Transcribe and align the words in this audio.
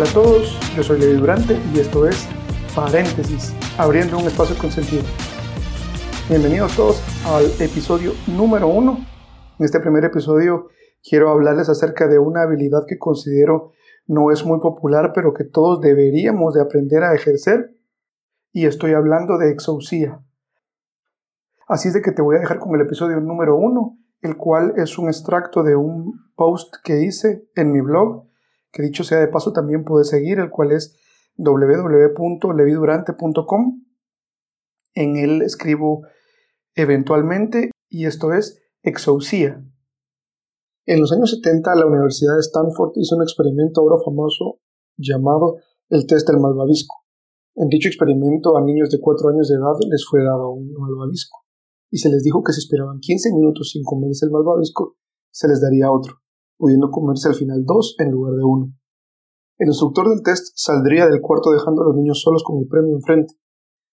Hola 0.00 0.08
a 0.08 0.14
todos, 0.14 0.58
yo 0.74 0.82
soy 0.82 0.98
Levi 0.98 1.18
Durante 1.18 1.58
y 1.74 1.78
esto 1.78 2.08
es 2.08 2.26
Paréntesis, 2.74 3.54
abriendo 3.76 4.16
un 4.16 4.24
espacio 4.24 4.56
con 4.56 4.70
sentido. 4.70 5.02
Bienvenidos 6.26 6.74
todos 6.74 7.02
al 7.26 7.44
episodio 7.60 8.12
número 8.26 8.66
uno. 8.68 8.96
En 9.58 9.64
este 9.66 9.78
primer 9.78 10.06
episodio 10.06 10.68
quiero 11.06 11.28
hablarles 11.28 11.68
acerca 11.68 12.08
de 12.08 12.18
una 12.18 12.44
habilidad 12.44 12.86
que 12.88 12.96
considero 12.96 13.72
no 14.06 14.30
es 14.30 14.42
muy 14.42 14.58
popular, 14.60 15.12
pero 15.14 15.34
que 15.34 15.44
todos 15.44 15.82
deberíamos 15.82 16.54
de 16.54 16.62
aprender 16.62 17.04
a 17.04 17.14
ejercer. 17.14 17.76
Y 18.52 18.64
estoy 18.64 18.94
hablando 18.94 19.36
de 19.36 19.50
exaucía. 19.50 20.24
Así 21.68 21.88
es 21.88 21.94
de 21.94 22.00
que 22.00 22.12
te 22.12 22.22
voy 22.22 22.36
a 22.36 22.40
dejar 22.40 22.58
con 22.58 22.74
el 22.74 22.80
episodio 22.80 23.20
número 23.20 23.54
uno, 23.54 23.98
el 24.22 24.38
cual 24.38 24.72
es 24.78 24.96
un 24.96 25.08
extracto 25.08 25.62
de 25.62 25.76
un 25.76 26.32
post 26.36 26.76
que 26.82 27.02
hice 27.02 27.44
en 27.54 27.70
mi 27.70 27.82
blog 27.82 28.29
que 28.72 28.82
dicho 28.82 29.04
sea 29.04 29.20
de 29.20 29.28
paso 29.28 29.52
también 29.52 29.84
puedes 29.84 30.08
seguir, 30.08 30.38
el 30.38 30.48
cual 30.50 30.72
es 30.72 30.96
www.levidurante.com. 31.36 33.84
En 34.94 35.16
él 35.16 35.42
escribo 35.42 36.06
eventualmente 36.74 37.70
y 37.88 38.06
esto 38.06 38.32
es 38.32 38.60
exaucía. 38.82 39.64
En 40.86 41.00
los 41.00 41.12
años 41.12 41.30
70 41.30 41.74
la 41.74 41.86
Universidad 41.86 42.34
de 42.34 42.40
Stanford 42.40 42.92
hizo 42.96 43.16
un 43.16 43.22
experimento 43.22 43.80
ahora 43.80 43.96
famoso 44.04 44.60
llamado 44.96 45.56
el 45.88 46.06
test 46.06 46.28
del 46.28 46.40
malvavisco. 46.40 46.96
En 47.54 47.68
dicho 47.68 47.88
experimento 47.88 48.56
a 48.56 48.62
niños 48.62 48.90
de 48.90 49.00
4 49.00 49.30
años 49.30 49.48
de 49.48 49.56
edad 49.56 49.74
les 49.88 50.06
fue 50.08 50.22
dado 50.22 50.50
un 50.50 50.72
malvavisco 50.72 51.40
y 51.90 51.98
se 51.98 52.08
les 52.08 52.22
dijo 52.22 52.42
que 52.42 52.52
si 52.52 52.60
esperaban 52.60 53.00
15 53.00 53.34
minutos 53.34 53.70
sin 53.70 53.82
comerse 53.84 54.26
el 54.26 54.32
malvavisco 54.32 54.96
se 55.30 55.48
les 55.48 55.60
daría 55.60 55.90
otro 55.90 56.20
pudiendo 56.60 56.90
comerse 56.90 57.28
al 57.28 57.34
final 57.34 57.64
dos 57.64 57.96
en 57.98 58.10
lugar 58.10 58.34
de 58.34 58.44
uno. 58.44 58.72
El 59.58 59.68
instructor 59.68 60.08
del 60.10 60.22
test 60.22 60.52
saldría 60.54 61.06
del 61.06 61.22
cuarto 61.22 61.50
dejando 61.50 61.80
a 61.80 61.86
los 61.86 61.96
niños 61.96 62.20
solos 62.20 62.44
con 62.44 62.58
el 62.58 62.68
premio 62.68 62.94
enfrente. 62.94 63.34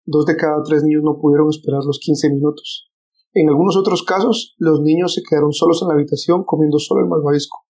Dos 0.04 0.26
de 0.26 0.36
cada 0.36 0.62
tres 0.62 0.84
niños 0.84 1.02
no 1.02 1.18
pudieron 1.18 1.48
esperar 1.48 1.82
los 1.84 1.98
15 1.98 2.30
minutos. 2.30 2.90
En 3.32 3.48
algunos 3.48 3.76
otros 3.76 4.02
casos, 4.02 4.54
los 4.58 4.80
niños 4.82 5.14
se 5.14 5.22
quedaron 5.28 5.52
solos 5.52 5.80
en 5.82 5.88
la 5.88 5.94
habitación 5.94 6.44
comiendo 6.44 6.78
solo 6.78 7.00
el 7.00 7.08
malvavisco. 7.08 7.64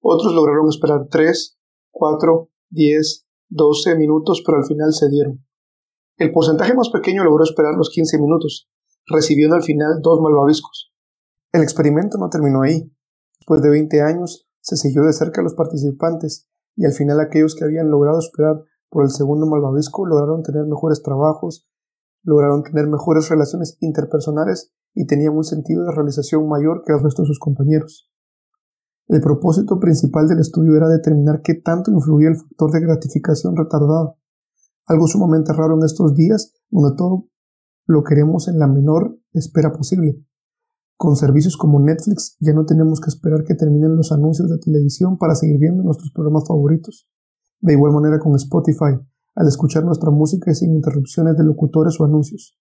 Otros 0.00 0.34
lograron 0.34 0.68
esperar 0.68 1.08
3, 1.10 1.58
4, 1.90 2.48
10, 2.70 3.26
12 3.48 3.96
minutos, 3.96 4.42
pero 4.44 4.58
al 4.58 4.64
final 4.64 4.92
se 4.92 5.08
dieron. 5.08 5.44
El 6.16 6.30
porcentaje 6.32 6.74
más 6.74 6.90
pequeño 6.90 7.24
logró 7.24 7.42
esperar 7.42 7.74
los 7.74 7.90
15 7.90 8.20
minutos, 8.20 8.68
recibiendo 9.06 9.56
al 9.56 9.62
final 9.62 10.00
dos 10.02 10.20
malvaviscos. 10.20 10.92
El 11.52 11.62
experimento 11.62 12.18
no 12.18 12.28
terminó 12.28 12.62
ahí. 12.62 12.90
Después 13.42 13.60
de 13.60 13.70
20 13.70 14.02
años, 14.02 14.48
se 14.60 14.76
siguió 14.76 15.02
de 15.02 15.12
cerca 15.12 15.40
a 15.40 15.44
los 15.44 15.54
participantes 15.54 16.48
y 16.76 16.84
al 16.84 16.92
final 16.92 17.18
aquellos 17.18 17.56
que 17.56 17.64
habían 17.64 17.90
logrado 17.90 18.20
esperar 18.20 18.62
por 18.88 19.02
el 19.02 19.10
segundo 19.10 19.46
malvavisco 19.46 20.06
lograron 20.06 20.44
tener 20.44 20.64
mejores 20.64 21.02
trabajos, 21.02 21.68
lograron 22.22 22.62
tener 22.62 22.86
mejores 22.86 23.28
relaciones 23.28 23.78
interpersonales 23.80 24.72
y 24.94 25.08
tenían 25.08 25.36
un 25.36 25.42
sentido 25.42 25.84
de 25.84 25.90
realización 25.90 26.48
mayor 26.48 26.84
que 26.86 26.92
el 26.92 27.02
resto 27.02 27.22
de 27.22 27.26
sus 27.26 27.40
compañeros. 27.40 28.12
El 29.08 29.20
propósito 29.20 29.80
principal 29.80 30.28
del 30.28 30.38
estudio 30.38 30.76
era 30.76 30.88
determinar 30.88 31.42
qué 31.42 31.54
tanto 31.54 31.90
influía 31.90 32.28
el 32.28 32.36
factor 32.36 32.70
de 32.70 32.80
gratificación 32.80 33.56
retardada, 33.56 34.14
algo 34.86 35.08
sumamente 35.08 35.52
raro 35.52 35.74
en 35.74 35.84
estos 35.84 36.14
días 36.14 36.54
donde 36.70 36.96
todo 36.96 37.26
lo 37.86 38.04
queremos 38.04 38.46
en 38.46 38.60
la 38.60 38.68
menor 38.68 39.18
espera 39.32 39.72
posible. 39.72 40.24
Con 41.02 41.16
servicios 41.16 41.56
como 41.56 41.80
Netflix 41.80 42.36
ya 42.38 42.52
no 42.52 42.64
tenemos 42.64 43.00
que 43.00 43.08
esperar 43.08 43.42
que 43.42 43.56
terminen 43.56 43.96
los 43.96 44.12
anuncios 44.12 44.48
de 44.48 44.58
televisión 44.58 45.18
para 45.18 45.34
seguir 45.34 45.58
viendo 45.58 45.82
nuestros 45.82 46.12
programas 46.12 46.46
favoritos. 46.46 47.10
De 47.60 47.72
igual 47.72 47.92
manera 47.92 48.20
con 48.20 48.36
Spotify, 48.36 49.02
al 49.34 49.48
escuchar 49.48 49.84
nuestra 49.84 50.12
música 50.12 50.54
sin 50.54 50.72
interrupciones 50.76 51.36
de 51.36 51.42
locutores 51.42 51.98
o 51.98 52.04
anuncios. 52.04 52.56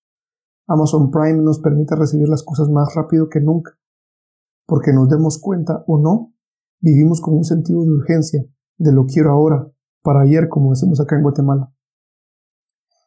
Amazon 0.66 1.12
Prime 1.12 1.44
nos 1.44 1.60
permite 1.60 1.96
recibir 1.96 2.28
las 2.30 2.42
cosas 2.42 2.68
más 2.68 2.96
rápido 2.96 3.30
que 3.30 3.42
nunca. 3.42 3.78
Porque 4.66 4.92
nos 4.92 5.08
demos 5.08 5.40
cuenta 5.40 5.84
o 5.86 6.00
no, 6.00 6.34
vivimos 6.80 7.22
con 7.22 7.36
un 7.36 7.44
sentido 7.44 7.84
de 7.84 7.92
urgencia, 7.92 8.44
de 8.80 8.92
lo 8.92 9.06
quiero 9.06 9.30
ahora, 9.30 9.72
para 10.02 10.22
ayer, 10.22 10.50
como 10.50 10.72
decimos 10.72 11.00
acá 11.00 11.16
en 11.16 11.22
Guatemala. 11.22 11.72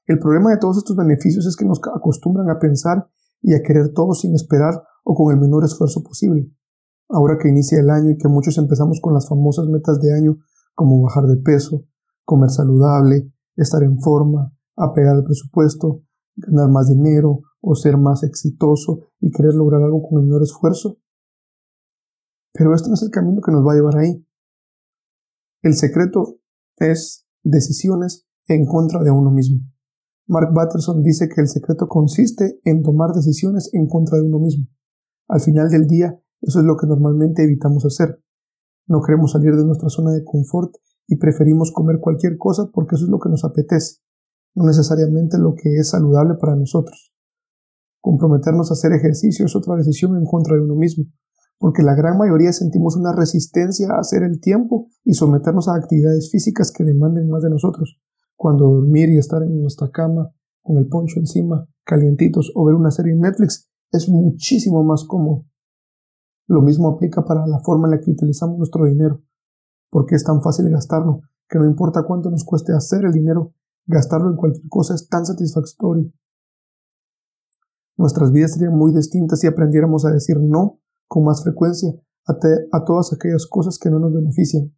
El 0.06 0.20
problema 0.20 0.52
de 0.52 0.58
todos 0.58 0.76
estos 0.76 0.94
beneficios 0.94 1.44
es 1.44 1.56
que 1.56 1.64
nos 1.64 1.80
acostumbran 1.92 2.48
a 2.50 2.60
pensar 2.60 3.08
y 3.42 3.54
a 3.54 3.62
querer 3.62 3.92
todo 3.92 4.14
sin 4.14 4.34
esperar 4.34 4.82
o 5.04 5.14
con 5.14 5.32
el 5.32 5.40
menor 5.40 5.64
esfuerzo 5.64 6.02
posible. 6.02 6.50
Ahora 7.08 7.36
que 7.40 7.48
inicia 7.48 7.78
el 7.78 7.90
año 7.90 8.10
y 8.10 8.16
que 8.16 8.28
muchos 8.28 8.58
empezamos 8.58 9.00
con 9.00 9.14
las 9.14 9.28
famosas 9.28 9.66
metas 9.68 10.00
de 10.00 10.14
año 10.14 10.38
como 10.74 11.02
bajar 11.02 11.24
de 11.26 11.36
peso, 11.36 11.86
comer 12.24 12.50
saludable, 12.50 13.32
estar 13.56 13.82
en 13.82 14.00
forma, 14.00 14.52
apegar 14.76 15.16
el 15.16 15.24
presupuesto, 15.24 16.02
ganar 16.36 16.70
más 16.70 16.88
dinero 16.88 17.40
o 17.60 17.74
ser 17.74 17.96
más 17.96 18.22
exitoso 18.22 19.00
y 19.20 19.30
querer 19.30 19.54
lograr 19.54 19.82
algo 19.82 20.02
con 20.02 20.20
el 20.20 20.26
menor 20.26 20.42
esfuerzo. 20.42 20.98
Pero 22.52 22.74
este 22.74 22.88
no 22.88 22.94
es 22.94 23.02
el 23.02 23.10
camino 23.10 23.40
que 23.44 23.52
nos 23.52 23.66
va 23.66 23.72
a 23.72 23.76
llevar 23.76 23.98
ahí. 23.98 24.26
El 25.62 25.74
secreto 25.74 26.38
es 26.76 27.26
decisiones 27.42 28.26
en 28.48 28.66
contra 28.66 29.02
de 29.02 29.10
uno 29.10 29.30
mismo. 29.30 29.60
Mark 30.26 30.48
Batterson 30.54 31.02
dice 31.02 31.28
que 31.28 31.42
el 31.42 31.48
secreto 31.48 31.86
consiste 31.86 32.58
en 32.64 32.82
tomar 32.82 33.12
decisiones 33.12 33.68
en 33.74 33.86
contra 33.86 34.18
de 34.18 34.26
uno 34.26 34.38
mismo. 34.38 34.66
Al 35.28 35.40
final 35.40 35.68
del 35.68 35.86
día, 35.86 36.18
eso 36.40 36.60
es 36.60 36.64
lo 36.64 36.76
que 36.76 36.86
normalmente 36.86 37.44
evitamos 37.44 37.84
hacer. 37.84 38.22
No 38.86 39.02
queremos 39.02 39.32
salir 39.32 39.54
de 39.54 39.64
nuestra 39.64 39.88
zona 39.88 40.12
de 40.12 40.24
confort 40.24 40.74
y 41.06 41.16
preferimos 41.16 41.72
comer 41.72 41.98
cualquier 42.00 42.38
cosa 42.38 42.70
porque 42.72 42.96
eso 42.96 43.04
es 43.04 43.10
lo 43.10 43.18
que 43.18 43.28
nos 43.28 43.44
apetece, 43.44 44.00
no 44.54 44.64
necesariamente 44.64 45.38
lo 45.38 45.54
que 45.54 45.76
es 45.76 45.90
saludable 45.90 46.34
para 46.40 46.56
nosotros. 46.56 47.12
Comprometernos 48.00 48.70
a 48.70 48.74
hacer 48.74 48.92
ejercicio 48.92 49.46
es 49.46 49.56
otra 49.56 49.76
decisión 49.76 50.16
en 50.16 50.24
contra 50.24 50.56
de 50.56 50.62
uno 50.62 50.74
mismo, 50.74 51.04
porque 51.58 51.82
la 51.82 51.94
gran 51.94 52.18
mayoría 52.18 52.52
sentimos 52.52 52.96
una 52.96 53.12
resistencia 53.12 53.88
a 53.90 54.00
hacer 54.00 54.22
el 54.22 54.40
tiempo 54.40 54.88
y 55.04 55.14
someternos 55.14 55.68
a 55.68 55.74
actividades 55.74 56.30
físicas 56.30 56.70
que 56.70 56.84
demanden 56.84 57.28
más 57.28 57.42
de 57.42 57.50
nosotros, 57.50 58.00
cuando 58.36 58.68
dormir 58.68 59.10
y 59.10 59.18
estar 59.18 59.42
en 59.42 59.60
nuestra 59.60 59.90
cama 59.90 60.30
con 60.62 60.78
el 60.78 60.88
poncho 60.88 61.20
encima, 61.20 61.68
calientitos 61.84 62.50
o 62.54 62.64
ver 62.64 62.74
una 62.74 62.90
serie 62.90 63.12
en 63.12 63.20
Netflix 63.20 63.70
es 63.92 64.08
muchísimo 64.08 64.82
más 64.82 65.04
cómodo. 65.04 65.44
Lo 66.46 66.60
mismo 66.60 66.88
aplica 66.88 67.24
para 67.24 67.46
la 67.46 67.60
forma 67.60 67.86
en 67.86 67.92
la 67.92 68.00
que 68.00 68.10
utilizamos 68.10 68.58
nuestro 68.58 68.84
dinero, 68.84 69.22
porque 69.90 70.14
es 70.14 70.24
tan 70.24 70.42
fácil 70.42 70.68
gastarlo, 70.68 71.20
que 71.48 71.58
no 71.58 71.66
importa 71.66 72.02
cuánto 72.02 72.30
nos 72.30 72.44
cueste 72.44 72.72
hacer 72.72 73.04
el 73.04 73.12
dinero, 73.12 73.54
gastarlo 73.86 74.30
en 74.30 74.36
cualquier 74.36 74.68
cosa 74.68 74.94
es 74.94 75.08
tan 75.08 75.24
satisfactorio. 75.24 76.12
Nuestras 77.96 78.32
vidas 78.32 78.54
serían 78.54 78.76
muy 78.76 78.92
distintas 78.92 79.40
si 79.40 79.46
aprendiéramos 79.46 80.04
a 80.04 80.10
decir 80.10 80.38
no 80.40 80.80
con 81.06 81.24
más 81.24 81.42
frecuencia 81.42 81.90
a, 82.26 82.36
a 82.72 82.84
todas 82.84 83.12
aquellas 83.12 83.46
cosas 83.46 83.78
que 83.78 83.90
no 83.90 83.98
nos 83.98 84.12
benefician. 84.12 84.74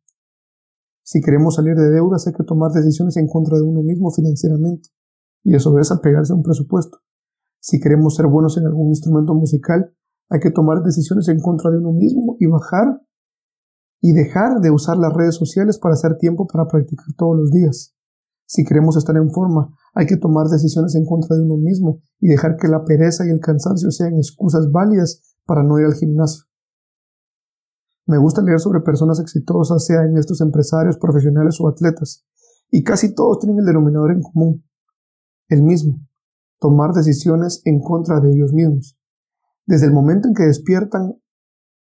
Si 1.06 1.20
queremos 1.20 1.54
salir 1.54 1.76
de 1.76 1.88
deudas 1.88 2.26
hay 2.26 2.32
que 2.32 2.42
tomar 2.42 2.72
decisiones 2.72 3.16
en 3.16 3.28
contra 3.28 3.56
de 3.56 3.62
uno 3.62 3.80
mismo 3.80 4.10
financieramente, 4.10 4.88
y 5.44 5.54
eso 5.54 5.78
es 5.78 5.92
apegarse 5.92 6.32
a 6.32 6.36
un 6.36 6.42
presupuesto. 6.42 6.98
Si 7.60 7.78
queremos 7.78 8.16
ser 8.16 8.26
buenos 8.26 8.58
en 8.58 8.66
algún 8.66 8.88
instrumento 8.88 9.32
musical, 9.32 9.94
hay 10.28 10.40
que 10.40 10.50
tomar 10.50 10.82
decisiones 10.82 11.28
en 11.28 11.38
contra 11.38 11.70
de 11.70 11.78
uno 11.78 11.92
mismo 11.92 12.36
y 12.40 12.46
bajar 12.46 13.02
y 14.00 14.14
dejar 14.14 14.58
de 14.60 14.72
usar 14.72 14.96
las 14.96 15.12
redes 15.12 15.36
sociales 15.36 15.78
para 15.78 15.94
hacer 15.94 16.18
tiempo 16.18 16.48
para 16.48 16.66
practicar 16.66 17.06
todos 17.16 17.36
los 17.36 17.52
días. 17.52 17.94
Si 18.44 18.64
queremos 18.64 18.96
estar 18.96 19.16
en 19.16 19.30
forma, 19.30 19.72
hay 19.94 20.06
que 20.06 20.16
tomar 20.16 20.48
decisiones 20.48 20.96
en 20.96 21.06
contra 21.06 21.36
de 21.36 21.42
uno 21.44 21.56
mismo 21.56 22.00
y 22.18 22.26
dejar 22.26 22.56
que 22.56 22.66
la 22.66 22.84
pereza 22.84 23.24
y 23.24 23.30
el 23.30 23.38
cansancio 23.38 23.92
sean 23.92 24.16
excusas 24.16 24.72
válidas 24.72 25.22
para 25.44 25.62
no 25.62 25.78
ir 25.78 25.86
al 25.86 25.94
gimnasio. 25.94 26.46
Me 28.06 28.18
gusta 28.18 28.40
leer 28.40 28.60
sobre 28.60 28.80
personas 28.80 29.18
exitosas, 29.18 29.84
sean 29.84 30.16
estos 30.16 30.40
empresarios, 30.40 30.96
profesionales 30.96 31.60
o 31.60 31.68
atletas, 31.68 32.24
y 32.70 32.84
casi 32.84 33.14
todos 33.14 33.40
tienen 33.40 33.58
el 33.58 33.66
denominador 33.66 34.12
en 34.12 34.22
común, 34.22 34.64
el 35.48 35.62
mismo, 35.62 36.00
tomar 36.60 36.92
decisiones 36.92 37.62
en 37.64 37.80
contra 37.80 38.20
de 38.20 38.32
ellos 38.32 38.52
mismos. 38.52 38.96
Desde 39.66 39.86
el 39.86 39.92
momento 39.92 40.28
en 40.28 40.34
que 40.34 40.44
despiertan 40.44 41.16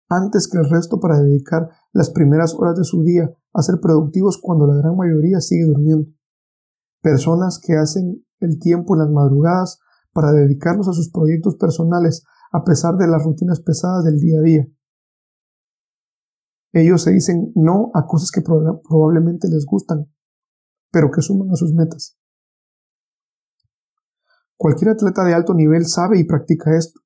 antes 0.08 0.48
que 0.48 0.58
el 0.58 0.68
resto 0.68 0.98
para 0.98 1.20
dedicar 1.20 1.68
las 1.92 2.10
primeras 2.10 2.54
horas 2.54 2.76
de 2.76 2.84
su 2.84 3.02
día 3.02 3.30
a 3.52 3.62
ser 3.62 3.76
productivos 3.80 4.38
cuando 4.40 4.66
la 4.66 4.74
gran 4.74 4.96
mayoría 4.96 5.40
sigue 5.40 5.64
durmiendo. 5.64 6.08
Personas 7.02 7.60
que 7.60 7.76
hacen 7.76 8.24
el 8.40 8.58
tiempo 8.58 8.94
en 8.94 9.00
las 9.00 9.10
madrugadas 9.10 9.78
para 10.12 10.32
dedicarlos 10.32 10.88
a 10.88 10.92
sus 10.92 11.10
proyectos 11.10 11.56
personales 11.56 12.24
a 12.52 12.64
pesar 12.64 12.96
de 12.96 13.06
las 13.06 13.22
rutinas 13.22 13.60
pesadas 13.60 14.04
del 14.04 14.18
día 14.18 14.40
a 14.40 14.42
día. 14.42 14.66
Ellos 16.76 17.04
se 17.04 17.10
dicen 17.10 17.52
no 17.54 17.90
a 17.94 18.04
cosas 18.06 18.30
que 18.30 18.42
probablemente 18.42 19.48
les 19.48 19.64
gustan, 19.64 20.12
pero 20.92 21.10
que 21.10 21.22
suman 21.22 21.50
a 21.50 21.56
sus 21.56 21.72
metas. 21.72 22.18
Cualquier 24.58 24.90
atleta 24.90 25.24
de 25.24 25.32
alto 25.32 25.54
nivel 25.54 25.86
sabe 25.86 26.18
y 26.18 26.24
practica 26.24 26.76
esto. 26.76 27.00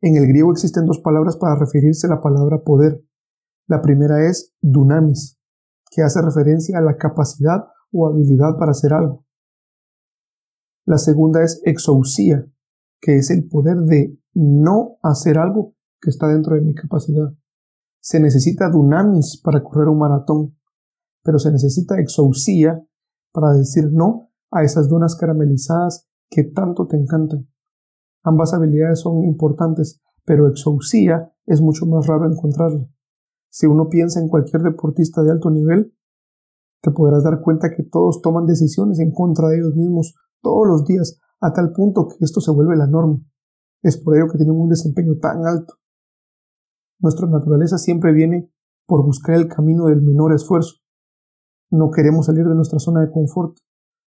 En 0.00 0.16
el 0.16 0.26
griego 0.26 0.50
existen 0.50 0.86
dos 0.86 0.98
palabras 0.98 1.36
para 1.36 1.54
referirse 1.54 2.08
a 2.08 2.10
la 2.10 2.20
palabra 2.20 2.64
poder. 2.64 3.00
La 3.68 3.80
primera 3.80 4.28
es 4.28 4.52
dunamis, 4.60 5.38
que 5.92 6.02
hace 6.02 6.20
referencia 6.20 6.78
a 6.78 6.82
la 6.82 6.96
capacidad 6.96 7.64
o 7.92 8.08
habilidad 8.08 8.58
para 8.58 8.72
hacer 8.72 8.92
algo. 8.92 9.24
La 10.84 10.98
segunda 10.98 11.44
es 11.44 11.62
exousia, 11.64 12.44
que 13.00 13.18
es 13.18 13.30
el 13.30 13.46
poder 13.46 13.76
de 13.76 14.18
no 14.34 14.98
hacer 15.04 15.38
algo 15.38 15.76
que 16.00 16.10
está 16.10 16.26
dentro 16.26 16.56
de 16.56 16.62
mi 16.62 16.74
capacidad. 16.74 17.32
Se 18.08 18.20
necesita 18.20 18.70
dunamis 18.70 19.38
para 19.44 19.62
correr 19.62 19.86
un 19.88 19.98
maratón, 19.98 20.56
pero 21.22 21.38
se 21.38 21.52
necesita 21.52 22.00
exousia 22.00 22.82
para 23.34 23.52
decir 23.52 23.92
no 23.92 24.30
a 24.50 24.62
esas 24.62 24.88
donas 24.88 25.14
caramelizadas 25.14 26.08
que 26.30 26.44
tanto 26.44 26.86
te 26.86 26.96
encantan. 26.96 27.46
Ambas 28.24 28.54
habilidades 28.54 29.00
son 29.00 29.24
importantes, 29.24 30.00
pero 30.24 30.48
exousia 30.48 31.34
es 31.44 31.60
mucho 31.60 31.84
más 31.84 32.06
raro 32.06 32.24
encontrarla. 32.24 32.88
Si 33.50 33.66
uno 33.66 33.90
piensa 33.90 34.20
en 34.20 34.28
cualquier 34.28 34.62
deportista 34.62 35.22
de 35.22 35.30
alto 35.30 35.50
nivel, 35.50 35.94
te 36.80 36.90
podrás 36.90 37.24
dar 37.24 37.42
cuenta 37.42 37.74
que 37.76 37.82
todos 37.82 38.22
toman 38.22 38.46
decisiones 38.46 39.00
en 39.00 39.12
contra 39.12 39.48
de 39.48 39.58
ellos 39.58 39.76
mismos 39.76 40.14
todos 40.40 40.66
los 40.66 40.86
días, 40.86 41.20
a 41.42 41.52
tal 41.52 41.72
punto 41.72 42.08
que 42.08 42.24
esto 42.24 42.40
se 42.40 42.52
vuelve 42.52 42.74
la 42.74 42.86
norma. 42.86 43.20
Es 43.82 43.98
por 43.98 44.16
ello 44.16 44.32
que 44.32 44.38
tienen 44.38 44.56
un 44.56 44.70
desempeño 44.70 45.18
tan 45.20 45.46
alto. 45.46 45.74
Nuestra 47.00 47.28
naturaleza 47.28 47.78
siempre 47.78 48.12
viene 48.12 48.50
por 48.86 49.04
buscar 49.04 49.36
el 49.36 49.48
camino 49.48 49.86
del 49.86 50.02
menor 50.02 50.32
esfuerzo. 50.32 50.76
No 51.70 51.90
queremos 51.90 52.26
salir 52.26 52.44
de 52.46 52.54
nuestra 52.54 52.78
zona 52.78 53.02
de 53.02 53.10
confort, 53.10 53.56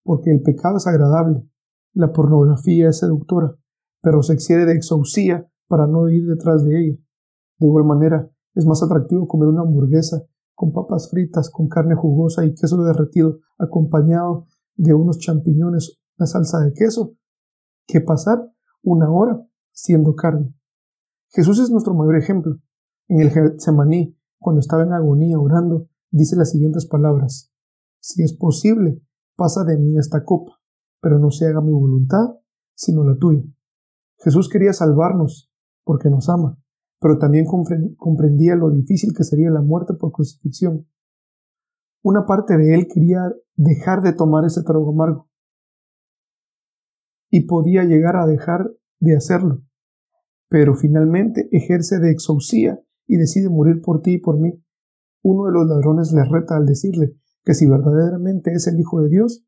porque 0.05 0.31
el 0.31 0.43
pecado 0.43 0.76
es 0.76 0.87
agradable, 0.87 1.46
la 1.93 2.12
pornografía 2.12 2.88
es 2.88 2.99
seductora, 2.99 3.56
pero 4.00 4.23
se 4.23 4.32
excede 4.32 4.64
de 4.64 4.75
exhausía 4.75 5.50
para 5.67 5.87
no 5.87 6.08
ir 6.08 6.26
detrás 6.26 6.64
de 6.64 6.81
ella. 6.81 6.99
De 7.58 7.67
igual 7.67 7.85
manera, 7.85 8.31
es 8.55 8.64
más 8.64 8.82
atractivo 8.82 9.26
comer 9.26 9.49
una 9.49 9.62
hamburguesa 9.62 10.23
con 10.55 10.73
papas 10.73 11.11
fritas, 11.11 11.50
con 11.50 11.69
carne 11.69 11.94
jugosa 11.94 12.44
y 12.44 12.55
queso 12.55 12.82
derretido, 12.82 13.38
acompañado 13.58 14.46
de 14.76 14.94
unos 14.94 15.19
champiñones, 15.19 16.00
una 16.19 16.26
salsa 16.26 16.58
de 16.61 16.73
queso, 16.73 17.14
que 17.87 18.00
pasar 18.00 18.50
una 18.82 19.11
hora 19.11 19.44
siendo 19.73 20.14
carne. 20.14 20.55
Jesús 21.31 21.61
es 21.61 21.70
nuestro 21.70 21.94
mayor 21.94 22.17
ejemplo. 22.17 22.56
En 23.08 23.20
el 23.22 23.31
Getsemaní, 23.31 24.14
cuando 24.38 24.60
estaba 24.60 24.82
en 24.82 24.93
agonía 24.93 25.38
orando, 25.38 25.88
dice 26.10 26.37
las 26.37 26.50
siguientes 26.50 26.87
palabras: 26.87 27.50
Si 28.00 28.22
es 28.22 28.34
posible, 28.34 29.00
pasa 29.34 29.64
de 29.64 29.78
mí 29.78 29.96
esta 29.96 30.25
copa, 30.25 30.60
pero 31.00 31.19
no 31.19 31.31
se 31.31 31.46
haga 31.46 31.62
mi 31.62 31.72
voluntad, 31.72 32.37
sino 32.75 33.05
la 33.05 33.16
tuya. 33.16 33.43
Jesús 34.19 34.50
quería 34.50 34.75
salvarnos 34.75 35.50
porque 35.84 36.10
nos 36.10 36.28
ama, 36.28 36.58
pero 37.00 37.19
también 37.19 37.46
comprendía 37.96 38.56
lo 38.56 38.70
difícil 38.70 39.14
que 39.16 39.25
sería 39.25 39.50
la 39.50 39.62
muerte 39.62 39.94
por 39.94 40.12
crucifixión. 40.12 40.87
Una 42.02 42.26
parte 42.26 42.58
de 42.58 42.75
él 42.75 42.88
quería 42.93 43.32
dejar 43.56 44.02
de 44.02 44.12
tomar 44.12 44.44
ese 44.44 44.62
trago 44.62 44.90
amargo 44.90 45.31
y 47.31 47.46
podía 47.46 47.84
llegar 47.84 48.16
a 48.16 48.26
dejar 48.26 48.70
de 49.00 49.16
hacerlo, 49.16 49.62
pero 50.49 50.75
finalmente 50.75 51.49
ejerce 51.52 51.99
de 52.00 52.10
exhausía 52.10 52.82
y 53.08 53.16
decide 53.16 53.49
morir 53.49 53.81
por 53.82 54.02
ti 54.02 54.14
y 54.14 54.19
por 54.19 54.38
mí. 54.38 54.62
Uno 55.22 55.46
de 55.46 55.52
los 55.52 55.66
ladrones 55.66 56.12
le 56.12 56.22
reta 56.25 56.56
al 56.56 56.66
decirle 56.66 57.16
que 57.44 57.55
si 57.55 57.66
verdaderamente 57.66 58.52
es 58.52 58.69
el 58.69 58.78
Hijo 58.78 59.00
de 59.00 59.08
Dios, 59.08 59.44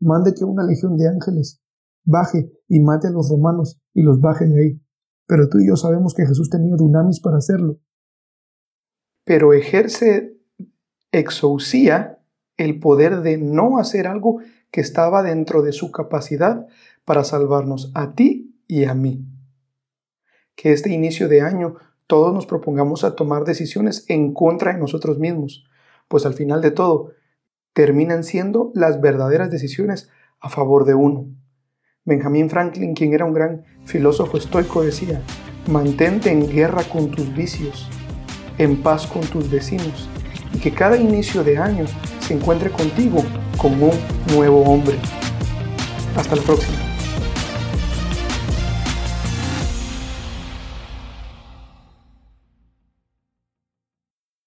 mande 0.00 0.34
que 0.34 0.44
una 0.44 0.64
legión 0.64 0.98
de 0.98 1.08
ángeles 1.08 1.62
baje 2.04 2.52
y 2.68 2.80
mate 2.80 3.08
a 3.08 3.10
los 3.10 3.30
romanos 3.30 3.80
y 3.94 4.02
los 4.02 4.20
baje 4.20 4.46
de 4.46 4.60
ahí. 4.60 4.80
Pero 5.26 5.48
tú 5.48 5.58
y 5.58 5.68
yo 5.68 5.76
sabemos 5.76 6.14
que 6.14 6.26
Jesús 6.26 6.50
tenía 6.50 6.76
dunamis 6.76 7.20
para 7.20 7.38
hacerlo. 7.38 7.78
Pero 9.24 9.54
ejerce 9.54 10.38
exhausía 11.12 12.18
el 12.56 12.78
poder 12.80 13.22
de 13.22 13.38
no 13.38 13.78
hacer 13.78 14.06
algo 14.06 14.40
que 14.70 14.80
estaba 14.80 15.22
dentro 15.22 15.62
de 15.62 15.72
su 15.72 15.90
capacidad 15.92 16.66
para 17.04 17.24
salvarnos 17.24 17.90
a 17.94 18.14
ti 18.14 18.60
y 18.66 18.84
a 18.84 18.94
mí. 18.94 19.26
Que 20.56 20.72
este 20.72 20.92
inicio 20.92 21.28
de 21.28 21.40
año 21.40 21.76
todos 22.06 22.34
nos 22.34 22.46
propongamos 22.46 23.04
a 23.04 23.14
tomar 23.16 23.44
decisiones 23.44 24.04
en 24.08 24.34
contra 24.34 24.72
de 24.72 24.78
nosotros 24.78 25.18
mismos, 25.18 25.64
pues 26.08 26.26
al 26.26 26.34
final 26.34 26.60
de 26.60 26.70
todo 26.70 27.12
terminan 27.72 28.24
siendo 28.24 28.70
las 28.74 29.00
verdaderas 29.00 29.50
decisiones 29.50 30.10
a 30.40 30.48
favor 30.48 30.84
de 30.84 30.94
uno. 30.94 31.26
Benjamin 32.04 32.50
Franklin, 32.50 32.94
quien 32.94 33.14
era 33.14 33.24
un 33.24 33.32
gran 33.32 33.64
filósofo 33.84 34.36
estoico, 34.36 34.82
decía, 34.82 35.22
mantente 35.68 36.30
en 36.30 36.48
guerra 36.48 36.82
con 36.84 37.10
tus 37.10 37.34
vicios, 37.34 37.88
en 38.58 38.82
paz 38.82 39.06
con 39.06 39.22
tus 39.22 39.50
vecinos, 39.50 40.08
y 40.52 40.58
que 40.58 40.72
cada 40.72 40.96
inicio 40.96 41.42
de 41.42 41.56
año 41.58 41.86
se 42.20 42.34
encuentre 42.34 42.70
contigo 42.70 43.22
como 43.56 43.86
un 43.86 44.34
nuevo 44.34 44.62
hombre. 44.62 44.96
Hasta 46.16 46.36
la 46.36 46.42
próxima. 46.42 46.83